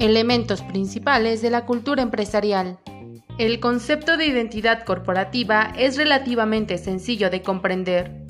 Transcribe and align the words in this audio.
Elementos 0.00 0.62
principales 0.62 1.42
de 1.42 1.50
la 1.50 1.66
cultura 1.66 2.00
empresarial. 2.00 2.78
El 3.36 3.60
concepto 3.60 4.16
de 4.16 4.28
identidad 4.28 4.84
corporativa 4.84 5.74
es 5.76 5.98
relativamente 5.98 6.78
sencillo 6.78 7.28
de 7.28 7.42
comprender, 7.42 8.24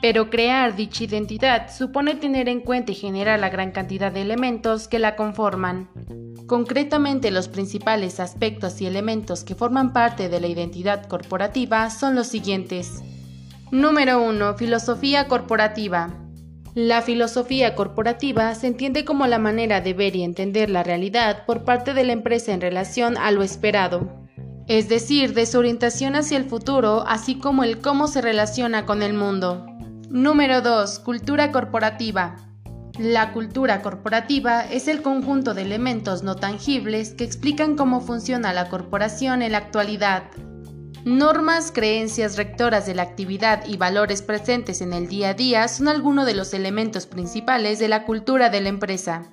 pero 0.00 0.30
crear 0.30 0.74
dicha 0.74 1.04
identidad 1.04 1.72
supone 1.72 2.16
tener 2.16 2.48
en 2.48 2.58
cuenta 2.58 2.90
y 2.90 2.96
generar 2.96 3.38
la 3.38 3.50
gran 3.50 3.70
cantidad 3.70 4.10
de 4.10 4.22
elementos 4.22 4.88
que 4.88 4.98
la 4.98 5.14
conforman. 5.14 5.88
Concretamente, 6.48 7.30
los 7.30 7.46
principales 7.46 8.18
aspectos 8.18 8.80
y 8.80 8.86
elementos 8.86 9.44
que 9.44 9.54
forman 9.54 9.92
parte 9.92 10.28
de 10.28 10.40
la 10.40 10.48
identidad 10.48 11.06
corporativa 11.06 11.88
son 11.90 12.16
los 12.16 12.26
siguientes. 12.26 13.00
Número 13.70 14.20
1. 14.20 14.54
Filosofía 14.54 15.28
corporativa. 15.28 16.12
La 16.74 17.02
filosofía 17.02 17.74
corporativa 17.74 18.54
se 18.54 18.66
entiende 18.66 19.04
como 19.04 19.26
la 19.26 19.38
manera 19.38 19.82
de 19.82 19.92
ver 19.92 20.16
y 20.16 20.22
entender 20.22 20.70
la 20.70 20.82
realidad 20.82 21.44
por 21.44 21.64
parte 21.64 21.92
de 21.92 22.02
la 22.02 22.14
empresa 22.14 22.54
en 22.54 22.62
relación 22.62 23.18
a 23.18 23.30
lo 23.30 23.42
esperado, 23.42 24.10
es 24.68 24.88
decir, 24.88 25.34
de 25.34 25.44
su 25.44 25.58
orientación 25.58 26.16
hacia 26.16 26.38
el 26.38 26.46
futuro, 26.46 27.04
así 27.06 27.34
como 27.34 27.62
el 27.62 27.82
cómo 27.82 28.06
se 28.06 28.22
relaciona 28.22 28.86
con 28.86 29.02
el 29.02 29.12
mundo. 29.12 29.66
Número 30.08 30.62
2. 30.62 31.00
Cultura 31.00 31.52
corporativa. 31.52 32.36
La 32.98 33.32
cultura 33.32 33.82
corporativa 33.82 34.62
es 34.62 34.88
el 34.88 35.02
conjunto 35.02 35.52
de 35.52 35.62
elementos 35.62 36.22
no 36.22 36.36
tangibles 36.36 37.12
que 37.12 37.24
explican 37.24 37.76
cómo 37.76 38.00
funciona 38.00 38.54
la 38.54 38.70
corporación 38.70 39.42
en 39.42 39.52
la 39.52 39.58
actualidad. 39.58 40.22
Normas, 41.04 41.72
creencias 41.72 42.36
rectoras 42.36 42.86
de 42.86 42.94
la 42.94 43.02
actividad 43.02 43.66
y 43.66 43.76
valores 43.76 44.22
presentes 44.22 44.80
en 44.80 44.92
el 44.92 45.08
día 45.08 45.30
a 45.30 45.34
día 45.34 45.66
son 45.66 45.88
algunos 45.88 46.26
de 46.26 46.34
los 46.34 46.54
elementos 46.54 47.06
principales 47.06 47.80
de 47.80 47.88
la 47.88 48.04
cultura 48.04 48.50
de 48.50 48.60
la 48.60 48.68
empresa. 48.68 49.24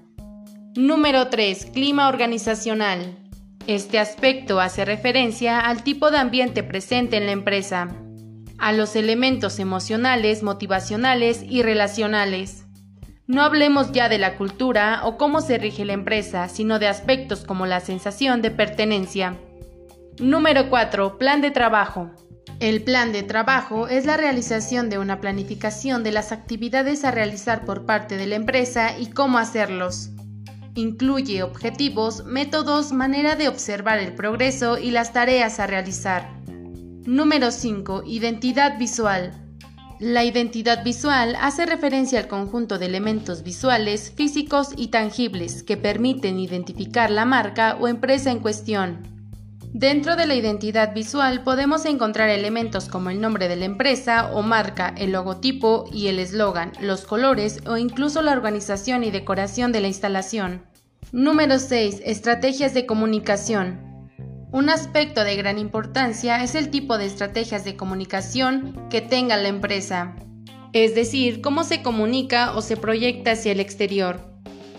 Número 0.75 1.27
3. 1.27 1.67
Clima 1.67 2.09
organizacional. 2.09 3.19
Este 3.67 3.99
aspecto 3.99 4.59
hace 4.59 4.83
referencia 4.83 5.59
al 5.59 5.83
tipo 5.83 6.09
de 6.09 6.17
ambiente 6.17 6.63
presente 6.63 7.17
en 7.17 7.27
la 7.27 7.33
empresa, 7.33 7.89
a 8.57 8.73
los 8.73 8.95
elementos 8.95 9.59
emocionales, 9.59 10.41
motivacionales 10.41 11.43
y 11.47 11.61
relacionales. 11.61 12.65
No 13.27 13.43
hablemos 13.43 13.91
ya 13.91 14.09
de 14.09 14.17
la 14.17 14.37
cultura 14.37 15.01
o 15.03 15.17
cómo 15.17 15.41
se 15.41 15.59
rige 15.59 15.85
la 15.85 15.93
empresa, 15.93 16.49
sino 16.49 16.79
de 16.79 16.87
aspectos 16.87 17.45
como 17.45 17.67
la 17.67 17.79
sensación 17.79 18.41
de 18.41 18.49
pertenencia. 18.49 19.37
Número 20.19 20.69
4. 20.69 21.17
Plan 21.17 21.39
de 21.39 21.49
trabajo. 21.49 22.11
El 22.59 22.83
plan 22.83 23.13
de 23.13 23.23
trabajo 23.23 23.87
es 23.87 24.05
la 24.05 24.17
realización 24.17 24.89
de 24.89 24.97
una 24.97 25.21
planificación 25.21 26.03
de 26.03 26.11
las 26.11 26.33
actividades 26.33 27.05
a 27.05 27.11
realizar 27.11 27.63
por 27.63 27.85
parte 27.85 28.17
de 28.17 28.25
la 28.25 28.35
empresa 28.35 28.99
y 28.99 29.05
cómo 29.11 29.37
hacerlos. 29.37 30.09
Incluye 30.75 31.41
objetivos, 31.41 32.25
métodos, 32.25 32.91
manera 32.91 33.37
de 33.37 33.47
observar 33.47 33.99
el 33.99 34.13
progreso 34.13 34.77
y 34.77 34.91
las 34.91 35.13
tareas 35.13 35.61
a 35.61 35.67
realizar. 35.67 36.29
Número 37.05 37.49
5. 37.49 38.03
Identidad 38.05 38.77
visual. 38.77 39.31
La 40.01 40.25
identidad 40.25 40.83
visual 40.83 41.37
hace 41.39 41.65
referencia 41.65 42.19
al 42.19 42.27
conjunto 42.27 42.77
de 42.77 42.87
elementos 42.87 43.41
visuales, 43.41 44.11
físicos 44.13 44.71
y 44.75 44.87
tangibles 44.87 45.63
que 45.63 45.77
permiten 45.77 46.39
identificar 46.39 47.09
la 47.09 47.23
marca 47.23 47.77
o 47.79 47.87
empresa 47.87 48.31
en 48.31 48.39
cuestión. 48.39 49.18
Dentro 49.73 50.15
de 50.15 50.25
la 50.25 50.33
identidad 50.33 50.95
visual 50.95 51.43
podemos 51.43 51.85
encontrar 51.85 52.29
elementos 52.29 52.89
como 52.89 53.11
el 53.11 53.21
nombre 53.21 53.47
de 53.47 53.55
la 53.55 53.65
empresa 53.65 54.31
o 54.33 54.41
marca, 54.41 54.95
el 54.97 55.11
logotipo 55.11 55.85
y 55.93 56.07
el 56.07 56.17
eslogan, 56.17 56.71
los 56.81 57.05
colores 57.05 57.61
o 57.67 57.77
incluso 57.77 58.23
la 58.23 58.31
organización 58.31 59.03
y 59.03 59.11
decoración 59.11 59.71
de 59.71 59.81
la 59.81 59.87
instalación. 59.87 60.63
Número 61.11 61.59
6. 61.59 62.01
Estrategias 62.03 62.73
de 62.73 62.87
comunicación. 62.87 63.79
Un 64.51 64.69
aspecto 64.69 65.23
de 65.23 65.35
gran 65.35 65.59
importancia 65.59 66.43
es 66.43 66.55
el 66.55 66.71
tipo 66.71 66.97
de 66.97 67.05
estrategias 67.05 67.63
de 67.63 67.75
comunicación 67.75 68.87
que 68.89 69.01
tenga 69.01 69.37
la 69.37 69.49
empresa, 69.49 70.15
es 70.73 70.95
decir, 70.95 71.41
cómo 71.41 71.63
se 71.63 71.83
comunica 71.83 72.55
o 72.55 72.61
se 72.63 72.75
proyecta 72.75 73.31
hacia 73.31 73.51
el 73.51 73.59
exterior. 73.59 74.19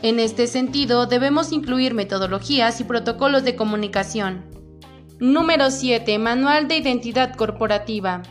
En 0.03 0.19
este 0.19 0.49
sentido, 0.49 1.07
debemos 1.07 1.53
incluir 1.53 1.95
metodologías 1.95 2.81
y 2.81 2.85
protocolos 2.85 3.45
de 3.45 3.55
comunicación. 3.55 4.50
Número 5.21 5.71
7. 5.71 6.19
Manual 6.19 6.67
de 6.67 6.79
Identidad 6.79 7.35
Corporativa. 7.37 8.23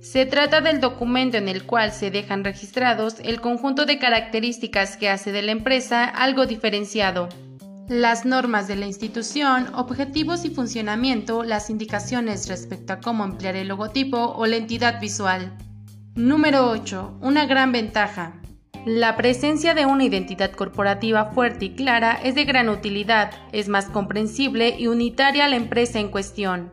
Se 0.00 0.26
trata 0.26 0.60
del 0.60 0.80
documento 0.80 1.36
en 1.36 1.46
el 1.46 1.62
cual 1.62 1.92
se 1.92 2.10
dejan 2.10 2.42
registrados 2.42 3.18
el 3.22 3.40
conjunto 3.40 3.86
de 3.86 4.00
características 4.00 4.96
que 4.96 5.08
hace 5.08 5.30
de 5.30 5.42
la 5.42 5.52
empresa 5.52 6.04
algo 6.04 6.46
diferenciado. 6.46 7.28
Las 7.88 8.26
normas 8.26 8.66
de 8.66 8.74
la 8.74 8.86
institución, 8.86 9.72
objetivos 9.76 10.44
y 10.44 10.50
funcionamiento, 10.50 11.44
las 11.44 11.70
indicaciones 11.70 12.48
respecto 12.48 12.94
a 12.94 13.00
cómo 13.00 13.22
emplear 13.22 13.54
el 13.54 13.68
logotipo 13.68 14.18
o 14.18 14.46
la 14.46 14.56
entidad 14.56 15.00
visual. 15.00 15.56
Número 16.16 16.68
8. 16.70 17.18
Una 17.20 17.46
gran 17.46 17.70
ventaja. 17.70 18.40
La 18.86 19.16
presencia 19.16 19.74
de 19.74 19.84
una 19.84 20.04
identidad 20.04 20.52
corporativa 20.52 21.32
fuerte 21.32 21.64
y 21.64 21.70
clara 21.70 22.20
es 22.22 22.36
de 22.36 22.44
gran 22.44 22.68
utilidad, 22.68 23.32
es 23.50 23.68
más 23.68 23.86
comprensible 23.86 24.76
y 24.78 24.86
unitaria 24.86 25.46
a 25.46 25.48
la 25.48 25.56
empresa 25.56 25.98
en 25.98 26.08
cuestión, 26.08 26.70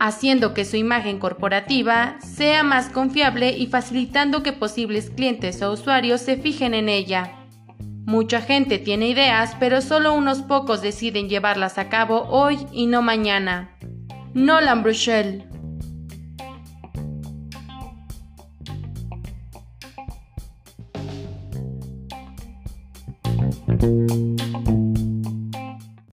haciendo 0.00 0.54
que 0.54 0.64
su 0.64 0.78
imagen 0.78 1.18
corporativa 1.18 2.16
sea 2.20 2.62
más 2.62 2.88
confiable 2.88 3.50
y 3.50 3.66
facilitando 3.66 4.42
que 4.42 4.54
posibles 4.54 5.10
clientes 5.10 5.60
o 5.60 5.72
usuarios 5.72 6.22
se 6.22 6.38
fijen 6.38 6.72
en 6.72 6.88
ella. 6.88 7.46
Mucha 8.06 8.40
gente 8.40 8.78
tiene 8.78 9.08
ideas, 9.08 9.58
pero 9.60 9.82
solo 9.82 10.14
unos 10.14 10.40
pocos 10.40 10.80
deciden 10.80 11.28
llevarlas 11.28 11.76
a 11.76 11.90
cabo 11.90 12.22
hoy 12.30 12.66
y 12.72 12.86
no 12.86 13.02
mañana. 13.02 13.76
Nolan 14.32 14.82
Bruchel 14.82 15.44